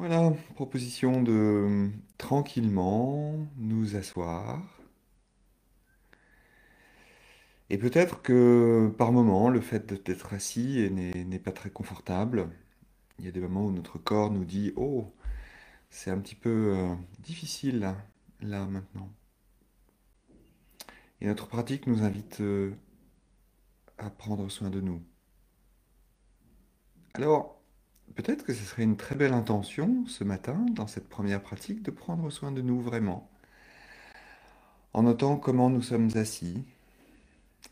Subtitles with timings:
[0.00, 4.80] Voilà, proposition de tranquillement nous asseoir.
[7.68, 12.48] Et peut-être que par moment, le fait d'être assis n'est pas très confortable.
[13.18, 15.12] Il y a des moments où notre corps nous dit, Oh,
[15.90, 17.98] c'est un petit peu euh, difficile là,
[18.40, 19.12] là, maintenant.
[21.20, 22.72] Et notre pratique nous invite euh,
[23.98, 25.02] à prendre soin de nous.
[27.12, 27.59] Alors,
[28.14, 31.90] peut-être que ce serait une très belle intention ce matin, dans cette première pratique, de
[31.90, 33.30] prendre soin de nous vraiment,
[34.92, 36.64] en notant comment nous sommes assis,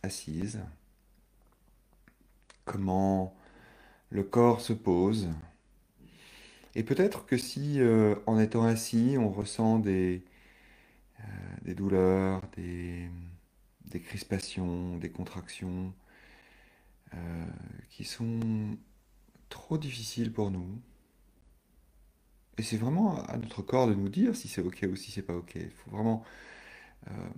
[0.02, 0.60] assises,
[2.64, 3.34] comment
[4.10, 5.28] le corps se pose.
[6.74, 10.22] Et peut-être que si, euh, en étant assis, on ressent des,
[11.20, 13.08] euh, douleurs, des,
[13.86, 15.92] des crispations, des contractions,
[17.14, 17.46] euh,
[17.90, 18.76] qui sont
[19.48, 20.80] trop difficiles pour nous.
[22.58, 25.22] Et c'est vraiment à notre corps de nous dire si c'est OK ou si c'est
[25.22, 25.54] pas OK.
[25.54, 26.24] Il faut vraiment
[27.08, 27.28] euh,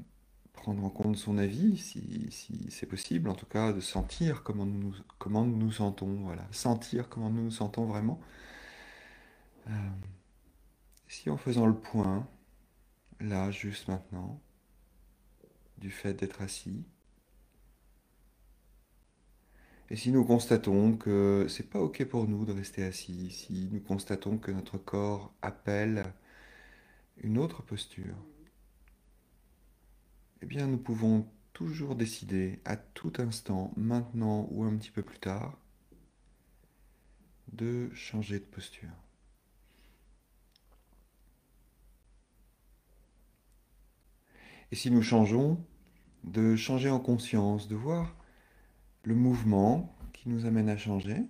[0.53, 4.67] prendre en compte son avis, si, si c'est possible, en tout cas, de sentir comment
[4.67, 6.23] nous, comment nous nous sentons.
[6.25, 6.47] Voilà.
[6.53, 8.21] Sentir comment nous nous sentons vraiment.
[9.69, 9.73] Euh,
[11.09, 12.27] si en faisant le point,
[13.21, 14.41] là, juste maintenant,
[15.79, 16.85] du fait d'être assis,
[19.91, 23.81] et si nous constatons que c'est pas OK pour nous de rester assis, si nous
[23.81, 26.13] constatons que notre corps appelle
[27.23, 28.15] une autre posture,
[30.43, 35.19] eh bien nous pouvons toujours décider à tout instant, maintenant ou un petit peu plus
[35.19, 35.59] tard,
[37.53, 38.89] de changer de posture.
[44.71, 45.59] Et si nous changeons,
[46.23, 48.15] de changer en conscience, de voir
[49.03, 51.23] le mouvement qui nous amène à changer,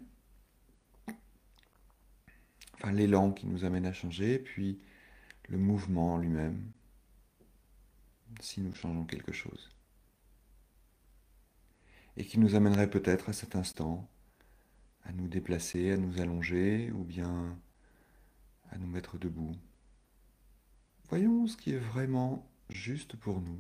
[2.75, 4.81] enfin l'élan qui nous amène à changer, puis
[5.49, 6.71] le mouvement lui-même,
[8.41, 9.71] si nous changeons quelque chose.
[12.17, 14.09] Et qui nous amènerait peut-être à cet instant
[15.05, 17.59] à nous déplacer, à nous allonger ou bien
[18.71, 19.57] à nous mettre debout.
[21.09, 23.59] Voyons ce qui est vraiment juste pour nous.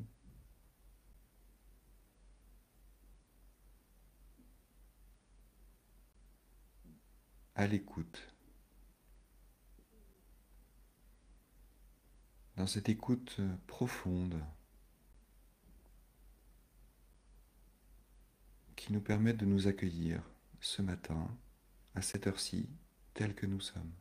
[7.61, 8.27] À l'écoute.
[12.57, 14.43] Dans cette écoute profonde
[18.77, 20.23] qui nous permet de nous accueillir
[20.63, 21.29] ce matin,
[21.95, 22.67] à cette heure-ci,
[23.13, 23.93] tel que nous sommes.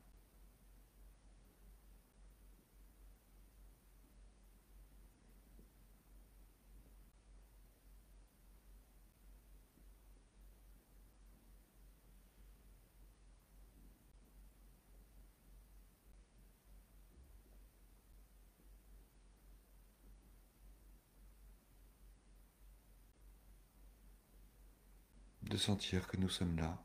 [25.49, 26.77] De sentir que nous sommes là,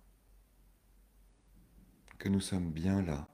[2.18, 3.28] que nous sommes bien là.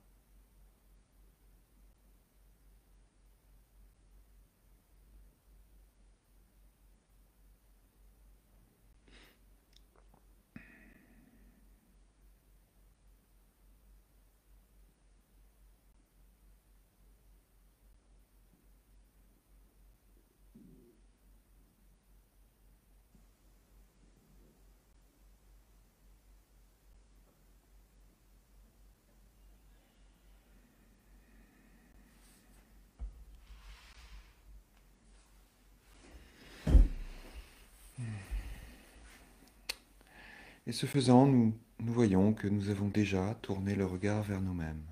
[40.70, 44.86] Et ce faisant, nous, nous voyons que nous avons déjà tourné le regard vers nous-mêmes.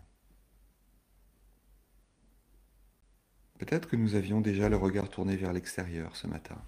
[3.60, 6.60] Peut-être que nous avions déjà le regard tourné vers l'extérieur ce matin,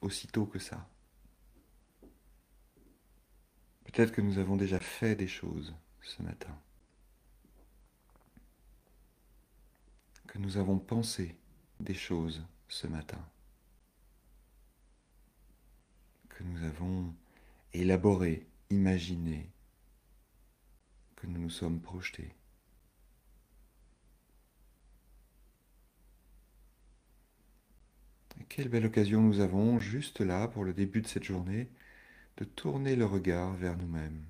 [0.00, 0.88] aussitôt que ça.
[3.84, 6.58] Peut-être que nous avons déjà fait des choses ce matin.
[10.28, 11.36] Que nous avons pensé
[11.78, 13.20] des choses ce matin.
[16.30, 17.12] Que nous avons
[17.80, 19.50] élaborer, imaginer
[21.16, 22.34] que nous nous sommes projetés.
[28.48, 31.68] quelle belle occasion nous avons, juste là, pour le début de cette journée,
[32.36, 34.24] de tourner le regard vers nous-mêmes.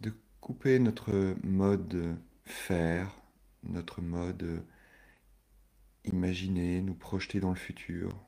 [0.00, 3.14] De couper notre mode faire,
[3.64, 4.64] notre mode
[6.04, 8.27] imaginer, nous projeter dans le futur,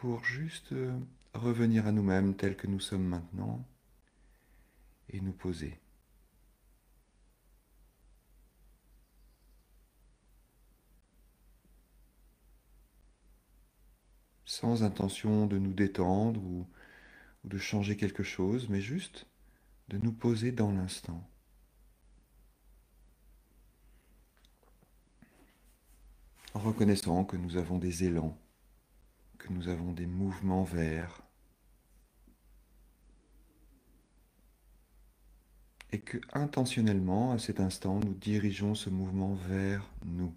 [0.00, 0.96] pour juste euh,
[1.34, 3.64] revenir à nous-mêmes tels que nous sommes maintenant
[5.10, 5.80] et nous poser.
[14.44, 16.66] Sans intention de nous détendre ou,
[17.44, 19.26] ou de changer quelque chose, mais juste
[19.88, 21.28] de nous poser dans l'instant.
[26.54, 28.38] En reconnaissant que nous avons des élans,
[29.38, 31.22] que nous avons des mouvements verts,
[35.90, 40.34] et que intentionnellement, à cet instant, nous dirigeons ce mouvement vers nous.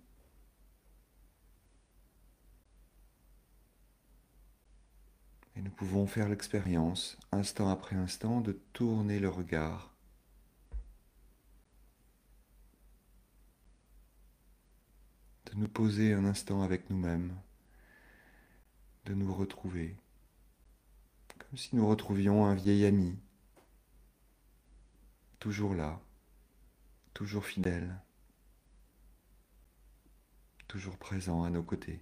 [5.57, 9.92] Et nous pouvons faire l'expérience, instant après instant, de tourner le regard
[15.51, 17.33] de nous poser un instant avec nous-mêmes,
[19.06, 19.95] de nous retrouver,
[21.39, 23.18] comme si nous retrouvions un vieil ami
[25.42, 26.00] toujours là,
[27.15, 28.00] toujours fidèle,
[30.68, 32.00] toujours présent à nos côtés.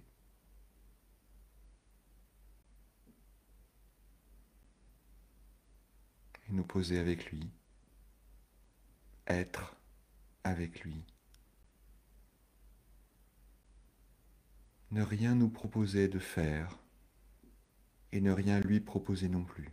[6.46, 7.50] Et nous poser avec lui,
[9.26, 9.74] être
[10.44, 11.02] avec lui.
[14.90, 16.79] Ne rien nous proposer de faire
[18.12, 19.68] et ne rien lui proposer non plus.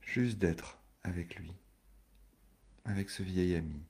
[0.00, 1.52] Juste d'être avec lui,
[2.84, 3.82] avec ce vieil ami.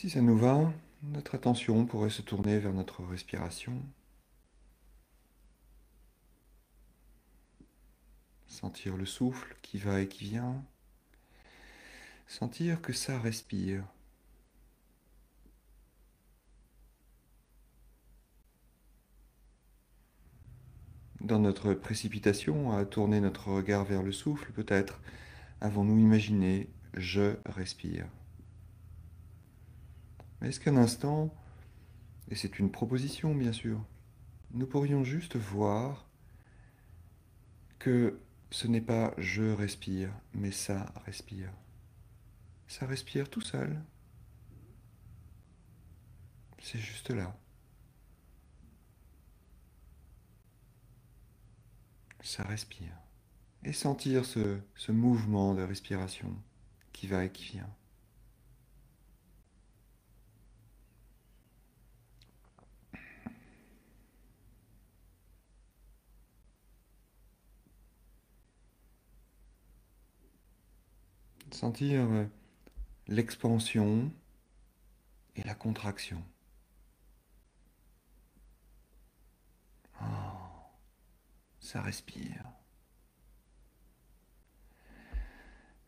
[0.00, 3.82] Si ça nous va, notre attention pourrait se tourner vers notre respiration.
[8.46, 10.64] Sentir le souffle qui va et qui vient.
[12.26, 13.84] Sentir que ça respire.
[21.20, 24.98] Dans notre précipitation à tourner notre regard vers le souffle, peut-être
[25.60, 28.06] avons-nous imaginé je respire.
[30.42, 31.34] Est-ce qu'un instant,
[32.28, 33.84] et c'est une proposition bien sûr,
[34.52, 36.06] nous pourrions juste voir
[37.78, 38.18] que
[38.50, 41.52] ce n'est pas je respire, mais ça respire.
[42.68, 43.80] Ça respire tout seul.
[46.62, 47.36] C'est juste là.
[52.22, 52.96] Ça respire.
[53.64, 56.34] Et sentir ce, ce mouvement de respiration
[56.92, 57.70] qui va et qui vient.
[71.54, 72.26] Sentir euh,
[73.08, 74.12] l'expansion
[75.36, 76.22] et la contraction.
[80.00, 80.04] Oh,
[81.58, 82.44] ça respire.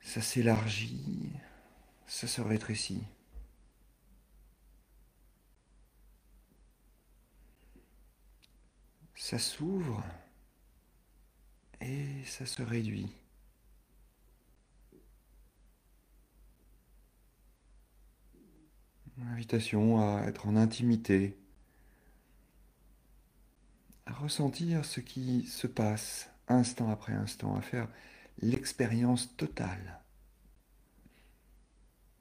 [0.01, 1.33] Ça s'élargit,
[2.07, 3.05] ça se rétrécit.
[9.15, 10.05] Ça s'ouvre
[11.81, 13.22] et ça se réduit.
[19.31, 21.39] Invitation à être en intimité,
[24.05, 27.89] à ressentir ce qui se passe instant après instant, à faire
[28.41, 30.01] l'expérience totale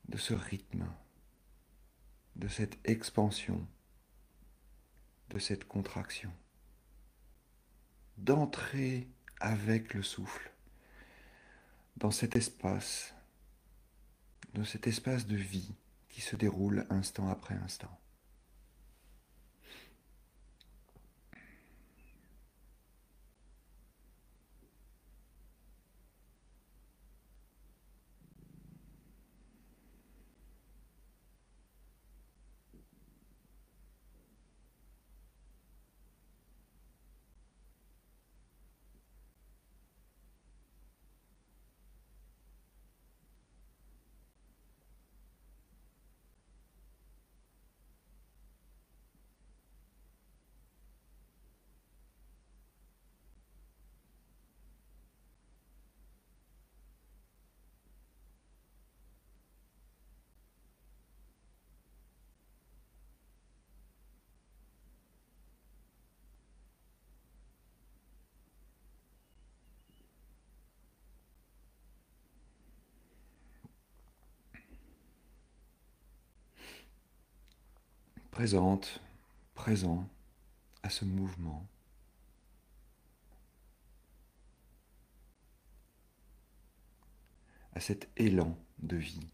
[0.09, 0.85] de ce rythme,
[2.35, 3.65] de cette expansion,
[5.29, 6.31] de cette contraction,
[8.17, 9.07] d'entrer
[9.39, 10.51] avec le souffle
[11.97, 13.15] dans cet espace,
[14.53, 15.73] dans cet espace de vie
[16.21, 18.00] se déroule instant après instant.
[78.41, 78.99] Présente,
[79.53, 80.09] présent
[80.81, 81.63] à ce mouvement.
[87.75, 89.27] à cet élan de vie.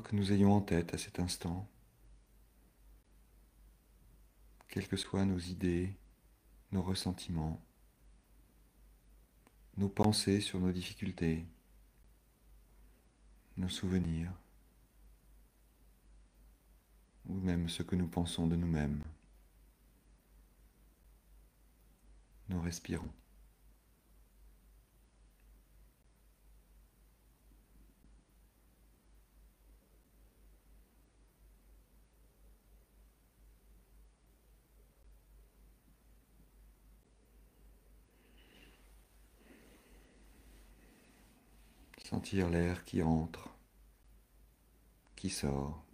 [0.00, 1.68] Que nous ayons en tête à cet instant,
[4.68, 5.94] quelles que soient nos idées,
[6.72, 7.60] nos ressentiments,
[9.76, 11.44] nos pensées sur nos difficultés,
[13.56, 14.32] nos souvenirs,
[17.28, 19.02] ou même ce que nous pensons de nous-mêmes.
[22.48, 23.08] Nous respirons.
[42.10, 43.48] Sentir l'air qui entre,
[45.14, 45.84] qui sort.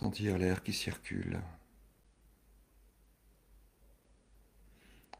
[0.00, 1.42] Sentir l'air qui circule.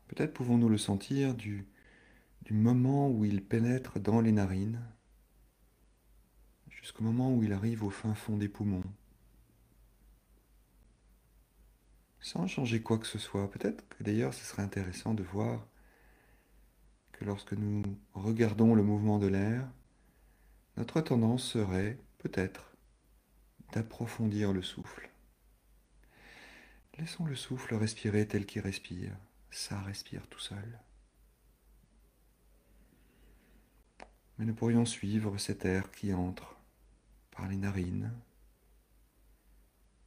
[0.09, 1.69] Peut-être pouvons-nous le sentir du,
[2.45, 4.81] du moment où il pénètre dans les narines
[6.71, 8.83] jusqu'au moment où il arrive au fin fond des poumons.
[12.21, 13.51] Sans changer quoi que ce soit.
[13.51, 15.67] Peut-être que d'ailleurs ce serait intéressant de voir
[17.13, 17.83] que lorsque nous
[18.15, 19.71] regardons le mouvement de l'air,
[20.79, 22.70] notre tendance serait peut-être
[23.73, 25.11] d'approfondir le souffle.
[26.99, 29.17] Laissons le souffle respirer tel qu'il respire.
[29.51, 30.79] Ça respire tout seul.
[34.39, 36.57] Mais nous pourrions suivre cet air qui entre
[37.31, 38.13] par les narines,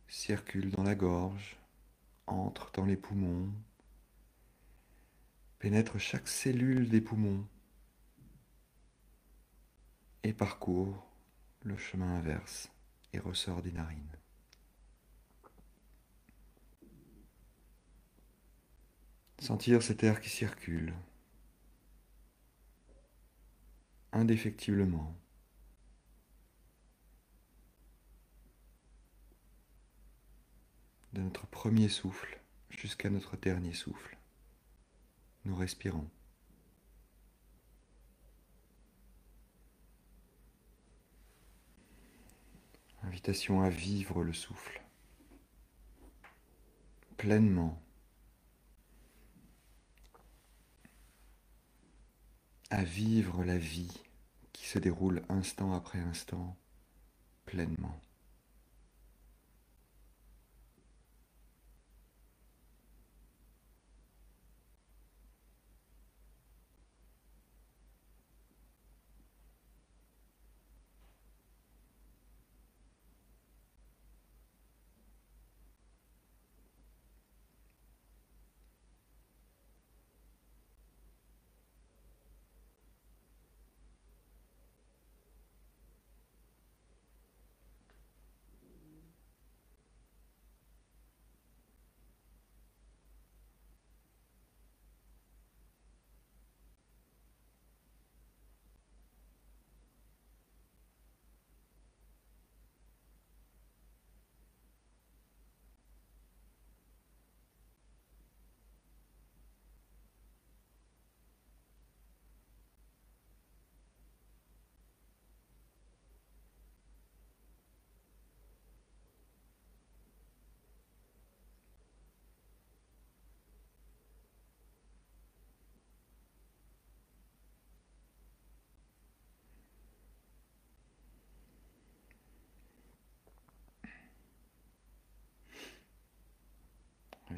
[0.08, 1.58] circule dans la gorge,
[2.28, 3.52] entre dans les poumons,
[5.60, 7.48] pénètre chaque cellule des poumons
[10.24, 11.08] et parcourt
[11.64, 12.73] le chemin inverse
[13.14, 14.18] et ressort des narines.
[19.40, 20.94] Sentir cet air qui circule
[24.14, 25.16] indéfectiblement.
[31.14, 32.40] De notre premier souffle
[32.70, 34.18] jusqu'à notre dernier souffle,
[35.46, 36.10] nous respirons.
[43.04, 44.84] Invitation à vivre le souffle
[47.24, 47.82] pleinement.
[52.70, 54.02] À vivre la vie
[54.52, 56.58] qui se déroule instant après instant
[57.46, 58.02] pleinement.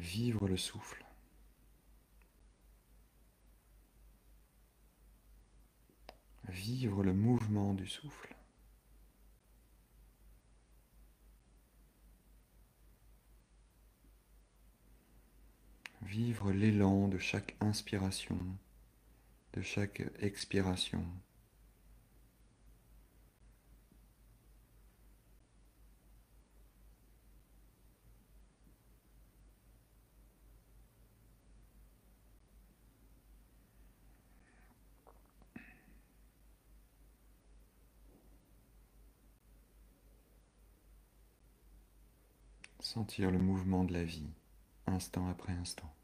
[0.06, 1.04] Vivre le souffle.
[6.48, 8.36] Vivre le mouvement du souffle.
[16.02, 18.38] Vivre l'élan de chaque inspiration,
[19.54, 21.04] de chaque expiration.
[42.96, 44.30] Sentir le mouvement de la vie,
[44.86, 45.94] instant après instant.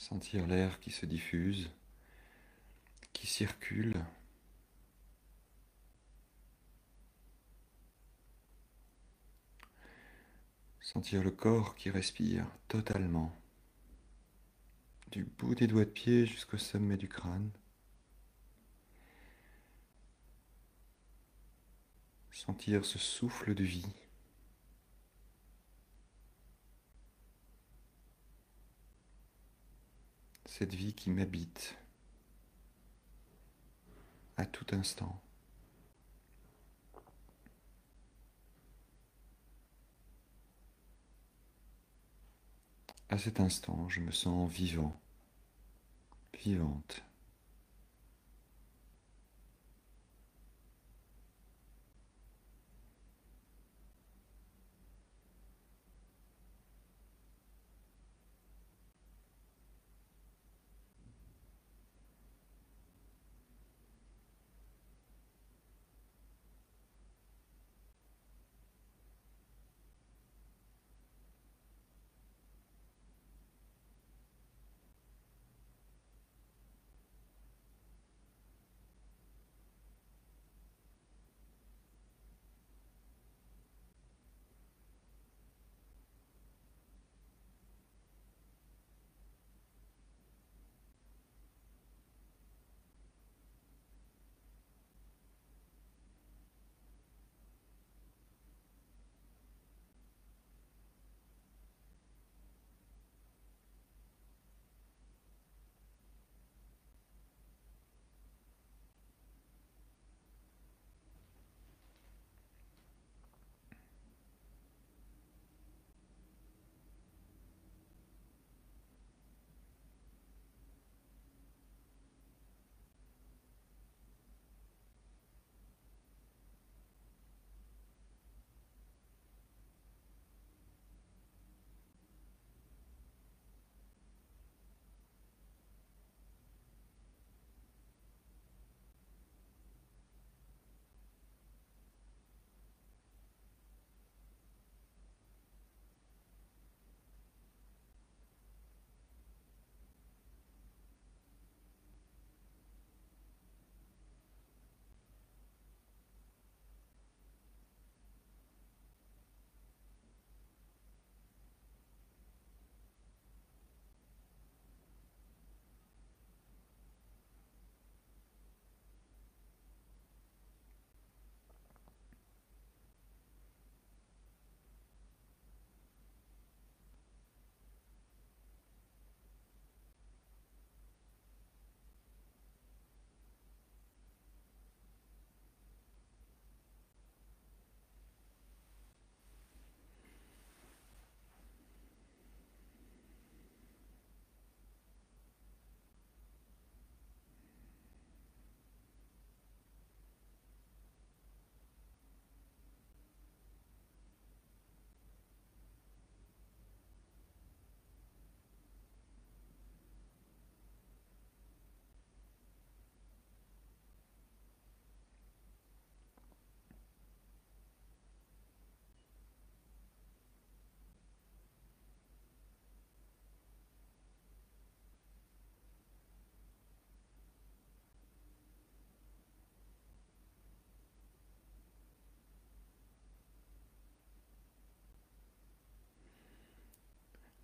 [0.00, 1.70] Sentir l'air qui se diffuse,
[3.12, 4.02] qui circule.
[10.80, 13.38] Sentir le corps qui respire totalement,
[15.10, 17.50] du bout des doigts de pied jusqu'au sommet du crâne.
[22.30, 23.94] Sentir ce souffle de vie.
[30.50, 31.76] Cette vie qui m'habite
[34.36, 35.22] à tout instant.
[43.08, 45.00] À cet instant, je me sens vivant,
[46.34, 47.04] vivante.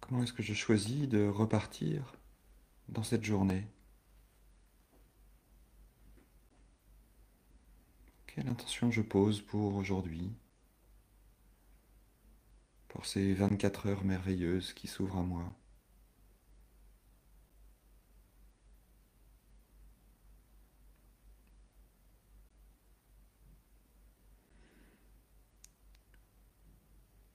[0.08, 2.14] Comment est-ce que je choisis de repartir
[2.88, 3.66] dans cette journée?
[8.28, 10.30] Quelle intention je pose pour aujourd'hui?
[12.86, 15.52] Pour ces 24 heures merveilleuses qui s'ouvrent à moi.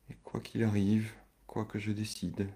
[0.10, 1.12] Et quoi qu'il arrive,
[1.52, 2.50] quoi que je décide,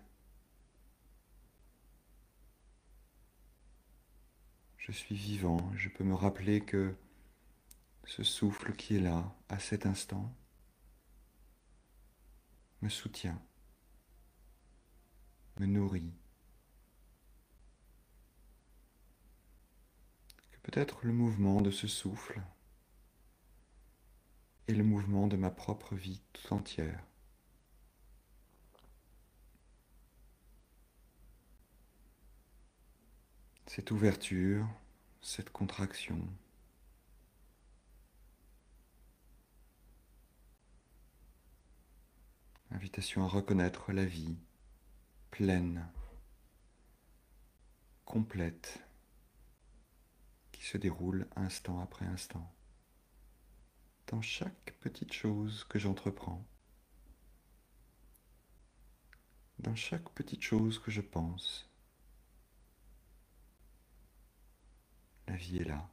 [4.78, 6.96] je suis vivant, je peux me rappeler que
[8.06, 10.34] ce souffle qui est là, à cet instant,
[12.82, 13.38] me soutient,
[15.60, 16.14] me nourrit.
[20.52, 22.42] Que peut-être le mouvement de ce souffle
[24.70, 27.04] est le mouvement de ma propre vie tout entière.
[33.76, 34.66] Cette ouverture,
[35.22, 36.18] cette contraction.
[42.72, 44.38] Invitation à reconnaître la vie
[45.30, 45.90] pleine,
[48.06, 48.82] complète,
[50.54, 52.50] qui se déroule instant après instant,
[54.08, 56.46] dans chaque petite chose que j'entreprends,
[59.60, 61.70] dans chaque petite chose que je pense.
[65.28, 65.88] La vie est là.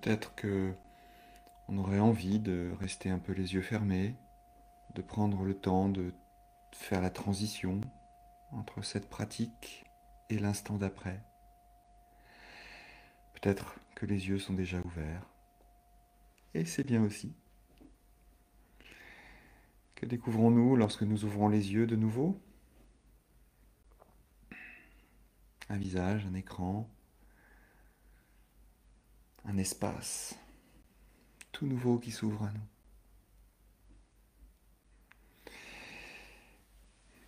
[0.00, 0.72] Peut-être que
[1.68, 4.14] on aurait envie de rester un peu les yeux fermés,
[4.94, 6.12] de prendre le temps de
[6.72, 7.80] faire la transition
[8.50, 9.84] entre cette pratique
[10.30, 11.22] et l'instant d'après.
[13.34, 15.26] Peut-être que les yeux sont déjà ouverts.
[16.54, 17.34] Et c'est bien aussi.
[19.94, 22.40] Que découvrons-nous lorsque nous ouvrons les yeux de nouveau?
[25.68, 26.88] Un visage, un écran,
[29.44, 30.38] un espace
[31.52, 32.60] tout nouveau qui s'ouvre à nous.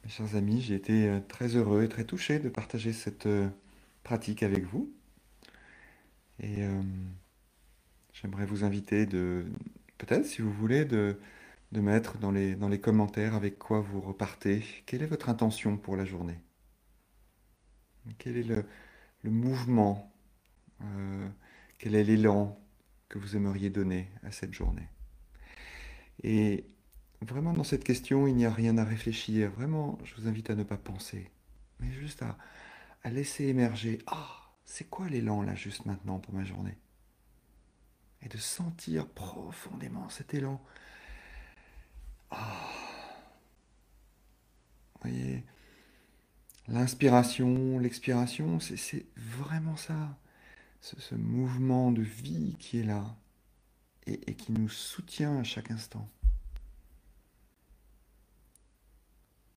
[0.05, 3.49] Mes chers amis, j'ai été euh, très heureux et très touché de partager cette euh,
[4.03, 4.93] pratique avec vous.
[6.41, 6.83] Et euh,
[8.13, 9.47] j'aimerais vous inviter de,
[9.99, 11.21] peut-être si vous voulez, de,
[11.71, 14.65] de mettre dans les, dans les commentaires avec quoi vous repartez.
[14.87, 16.41] Quelle est votre intention pour la journée?
[18.19, 18.65] Quel est le,
[19.23, 20.13] le mouvement
[21.83, 22.57] quel est l'élan
[23.09, 24.89] que vous aimeriez donner à cette journée?
[26.23, 26.65] Et
[27.23, 29.51] vraiment, dans cette question, il n'y a rien à réfléchir.
[29.51, 31.29] Vraiment, je vous invite à ne pas penser,
[31.81, 32.39] mais juste à,
[33.11, 33.99] laisser émerger.
[34.07, 36.79] Ah, c'est quoi l'élan là, juste maintenant, pour ma journée?
[38.25, 40.63] Et de sentir profondément cet élan.
[42.31, 42.71] Ah
[44.95, 45.45] Vous voyez
[46.69, 50.17] L'inspiration, l'expiration, c'est vraiment ça
[50.83, 53.17] ce, mouvement de vie qui est là
[54.07, 56.09] et, qui nous soutient à chaque instant.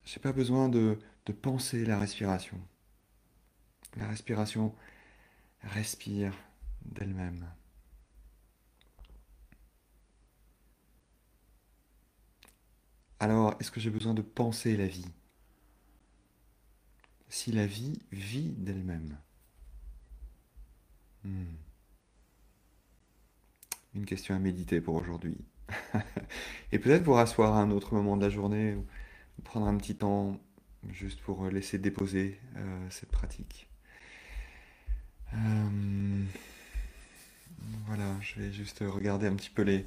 [0.04, 0.98] Je n'ai pas besoin de,
[1.42, 2.60] penser la respiration.
[3.96, 4.72] La respiration
[5.62, 6.32] respire
[6.84, 7.50] d'elle-même.
[13.18, 15.10] Alors, est-ce que j'ai besoin de penser la vie?
[17.28, 19.18] Si la vie vit d'elle-même.
[21.26, 21.44] Hmm.
[23.96, 25.36] Une question à méditer pour aujourd'hui.
[26.72, 28.86] Et peut-être vous rasseoir à un autre moment de la journée, ou
[29.42, 30.38] prendre un petit temps
[30.90, 33.68] juste pour laisser déposer euh, cette pratique.
[35.34, 36.24] Euh,
[37.86, 39.84] voilà, je vais juste regarder un petit peu les,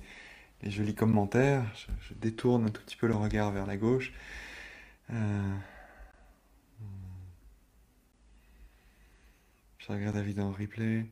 [0.63, 1.63] jolis commentaires.
[2.01, 4.11] Je, détourne un tout petit peu le regard vers la gauche.
[5.11, 5.55] Euh,
[9.77, 11.05] je regarde David en replay.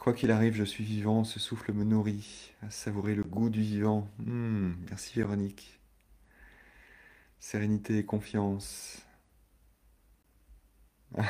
[0.00, 3.60] Quoi qu'il arrive, je suis vivant, ce souffle me nourrit, à savourer le goût du
[3.60, 4.08] vivant.
[4.18, 5.78] Hmm, merci Véronique.
[7.38, 9.04] Sérénité et confiance.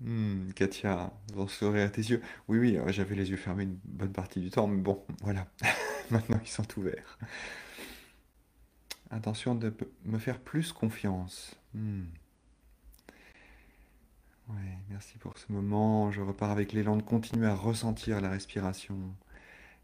[0.00, 2.22] Hmm, Katia, vous sourire à tes yeux.
[2.48, 5.46] Oui, oui, euh, j'avais les yeux fermés une bonne partie du temps, mais bon, voilà.
[6.10, 7.18] Maintenant, ils sont ouverts.
[9.10, 9.74] Intention de
[10.06, 11.54] me faire plus confiance.
[11.74, 12.04] Hmm.
[14.90, 16.10] Merci pour ce moment.
[16.10, 18.98] Je repars avec l'élan de continuer à ressentir la respiration,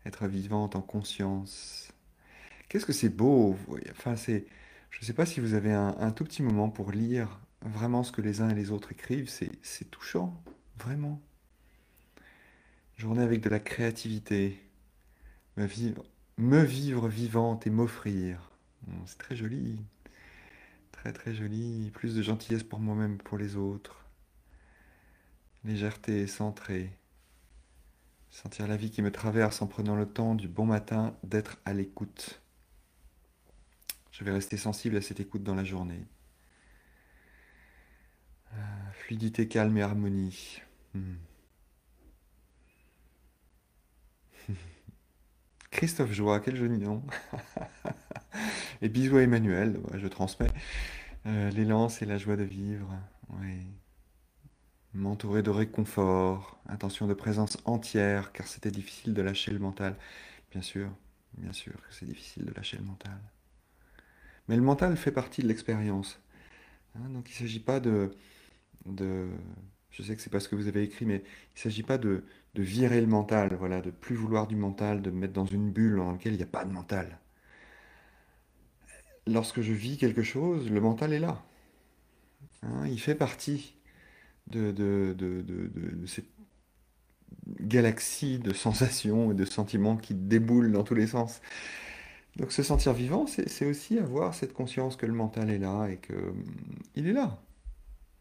[0.05, 1.92] être vivante en conscience.
[2.68, 3.57] Qu'est-ce que c'est beau!
[3.92, 4.46] Enfin, c'est,
[4.90, 8.12] je ne sais pas si vous avez un, tout petit moment pour lire vraiment ce
[8.12, 9.29] que les uns et les autres écrivent.
[9.29, 10.42] C'est, touchant,
[10.76, 11.20] vraiment.
[12.96, 14.61] Journée avec de la créativité.
[15.57, 15.64] Me
[16.64, 18.50] vivre, vivante et m'offrir.
[19.07, 19.81] C'est très joli.
[20.92, 21.90] Très très joli.
[21.94, 24.06] Plus de gentillesse pour moi-même pour les autres.
[25.66, 26.96] Légèreté centrée.
[28.31, 31.74] Sentir la vie qui me traverse en prenant le temps du bon matin d'être à
[31.74, 32.40] l'écoute.
[34.12, 36.07] Je vais rester sensible à cette écoute dans la journée.
[38.52, 40.62] Euh, fluidité, calme et harmonie.
[40.94, 41.16] Hmm.
[45.72, 47.02] Christophe Joie, quel joli nom.
[48.83, 50.52] et bisous à Emmanuel, je transmets.
[51.26, 52.88] Euh, l'élan, c'est la joie de vivre.
[54.97, 59.95] M'entourer de réconfort, intention de présence entière, car c'était difficile de lâcher le mental.
[60.51, 60.89] Bien sûr,
[61.37, 63.19] bien sûr que c'est difficile de lâcher le mental.
[64.49, 66.19] Mais le mental fait partie de l'expérience.
[66.97, 68.11] Hein, donc il ne s'agit pas de.
[69.91, 71.99] Je sais que c'est pas ce que vous avez écrit, mais il ne s'agit pas
[71.99, 75.47] de, de virer le mental, voilà, de plus vouloir du mental, de me mettre dans
[75.47, 77.19] une bulle dans laquelle il n'y a pas de mental.
[79.27, 81.45] Lorsque je vis quelque chose, le mental est là.
[82.63, 83.76] Hein, il fait partie
[84.49, 86.29] de, de, de, de, cette
[87.61, 91.41] galaxie de sensations et de sentiments qui déboulent dans tous les sens.
[92.37, 95.99] Donc se sentir vivant, c'est aussi avoir cette conscience que le mental est là et
[95.99, 96.45] qu'il hum,
[96.97, 97.43] est là.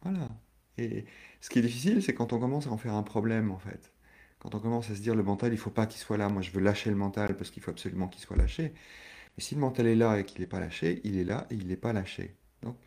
[0.03, 0.29] Voilà.
[0.77, 1.05] Et
[1.41, 3.93] ce qui est difficile, c'est quand on commence à en faire un problème, en fait.
[4.39, 6.29] Quand on commence à se dire le mental, il faut pas qu'il soit là.
[6.29, 8.73] Moi, je veux lâcher le mental parce qu'il faut absolument qu'il soit lâché.
[9.37, 11.55] Mais si le mental est là et qu'il n'est pas lâché, il est là et
[11.55, 12.35] il n'est pas lâché.
[12.61, 12.77] Donc,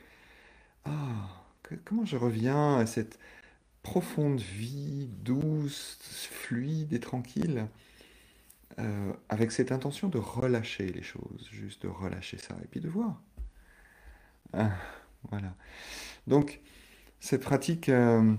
[0.84, 1.47] ah,
[1.84, 3.18] comment je reviens à cette
[3.82, 5.98] profonde vie douce,
[6.30, 7.66] fluide et tranquille,
[8.78, 12.88] euh, avec cette intention de relâcher les choses, juste de relâcher ça et puis de
[12.88, 13.20] voir.
[14.52, 14.70] Ah,
[15.30, 15.54] voilà.
[16.26, 16.60] Donc,
[17.20, 17.88] cette pratique.
[17.88, 18.34] Euh,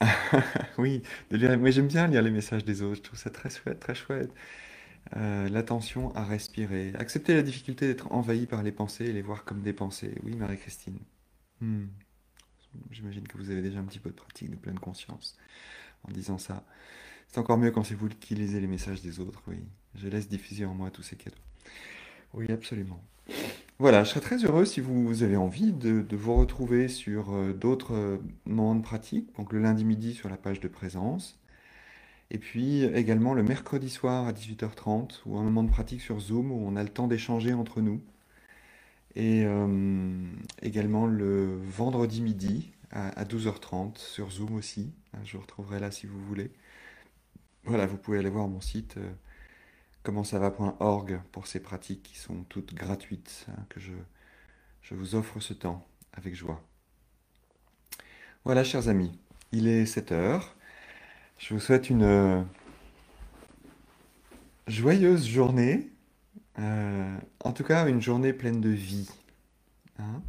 [0.78, 3.80] oui, lire, mais j'aime bien lire les messages des autres, je trouve ça très chouette,
[3.80, 4.30] très chouette.
[5.16, 9.44] Euh, l'attention à respirer, accepter la difficulté d'être envahi par les pensées et les voir
[9.44, 10.14] comme des pensées.
[10.24, 10.98] Oui, Marie-Christine.
[11.64, 11.86] Hmm.
[12.90, 15.38] J'imagine que vous avez déjà un petit peu de pratique de pleine conscience
[16.06, 16.64] en disant ça.
[17.28, 19.56] C'est encore mieux quand c'est vous qui lisez les messages des autres, oui.
[19.94, 21.36] Je laisse diffuser en moi tous ces cadeaux.
[22.34, 23.02] Oui, absolument.
[23.78, 27.94] Voilà, je serais très heureux si vous avez envie de, vous retrouver sur euh, d'autres
[27.94, 31.40] euh, moments de pratique, donc le lundi midi sur la page de présence,
[32.30, 36.52] et puis également le mercredi soir à 18h30, ou un moment de pratique sur Zoom
[36.52, 38.02] où on a le temps d'échanger entre nous,
[39.16, 40.26] et euh,
[40.62, 44.92] également le vendredi midi à, 12h30 sur Zoom aussi,
[45.24, 46.50] je vous retrouverai là si vous voulez.
[47.64, 48.98] Voilà, vous pouvez aller voir mon site
[50.04, 53.92] comment ça va.org pour ces pratiques qui sont toutes gratuites, hein, que je,
[54.82, 56.62] je vous offre ce temps avec joie.
[58.44, 59.18] Voilà, chers amis,
[59.50, 60.54] il est 7 heures.
[61.38, 62.42] Je vous souhaite une euh,
[64.66, 65.90] joyeuse journée,
[66.58, 69.10] euh, en tout cas une journée pleine de vie.
[69.98, 70.22] Hein.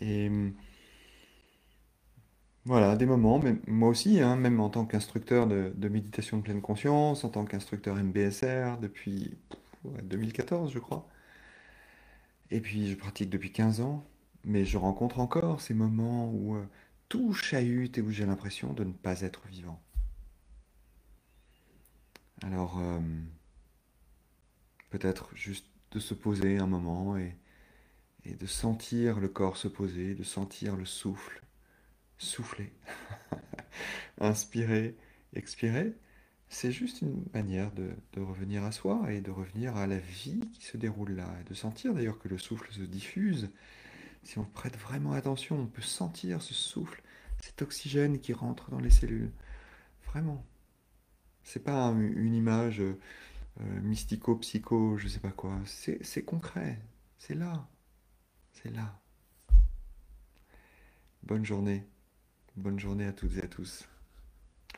[0.00, 0.30] Et
[2.64, 7.24] voilà, des moments, moi aussi, hein, même en tant qu'instructeur de, méditation de pleine conscience,
[7.24, 9.38] en tant qu'instructeur MBSR depuis
[10.02, 11.08] 2014, je crois.
[12.50, 14.04] Et puis je pratique depuis 15 ans,
[14.44, 16.66] mais je rencontre encore ces moments où euh,
[17.08, 19.80] tout chahute et où j'ai l'impression de ne pas être vivant.
[22.42, 23.00] Alors, euh,
[24.90, 27.34] peut-être juste de se poser un moment et
[28.24, 31.42] de sentir le corps se poser, de sentir le souffle
[32.18, 32.72] souffler,
[34.20, 34.96] inspirer,
[35.34, 35.94] expirer,
[36.48, 40.64] c'est juste une manière de, revenir à soi et de revenir à la vie qui
[40.64, 43.50] se déroule là, et de sentir d'ailleurs que le souffle se diffuse.
[44.24, 47.02] Si on prête vraiment attention, on peut sentir ce souffle,
[47.40, 49.30] cet oxygène qui rentre dans les cellules.
[50.06, 50.44] Vraiment.
[51.44, 52.82] C'est pas une image
[53.60, 55.58] euh, mystico-psycho, je sais pas quoi.
[55.64, 56.80] C'est concret.
[57.18, 57.68] C'est là.
[58.52, 59.00] C'est là.
[61.22, 61.86] Bonne journée.
[62.56, 63.88] Bonne journée à toutes et à tous.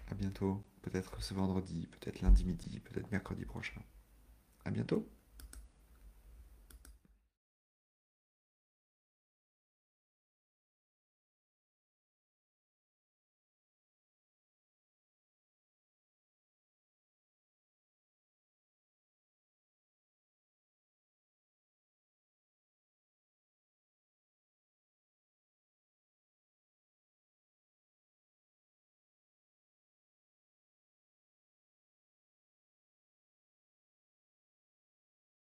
[0.09, 3.81] À bientôt, peut-être ce vendredi, peut-être lundi midi, peut-être mercredi prochain.
[4.65, 5.09] À bientôt.